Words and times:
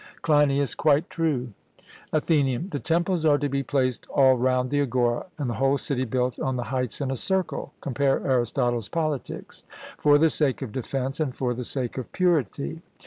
CLEINIAS: 0.23 0.73
Quite 0.73 1.11
true. 1.11 1.53
ATHENIAN: 2.11 2.69
The 2.71 2.79
temples 2.79 3.23
are 3.23 3.37
to 3.37 3.47
be 3.47 3.61
placed 3.61 4.07
all 4.09 4.35
round 4.35 4.71
the 4.71 4.81
agora, 4.81 5.27
and 5.37 5.47
the 5.47 5.53
whole 5.61 5.77
city 5.77 6.05
built 6.05 6.39
on 6.39 6.55
the 6.55 6.63
heights 6.73 7.01
in 7.01 7.11
a 7.11 7.15
circle 7.15 7.71
(compare 7.81 8.17
Arist. 8.19 8.55
Pol.), 8.55 9.19
for 9.99 10.17
the 10.17 10.31
sake 10.31 10.63
of 10.63 10.71
defence 10.71 11.19
and 11.19 11.35
for 11.35 11.53
the 11.53 11.63
sake 11.63 11.99
of 11.99 12.11
purity. 12.13 12.81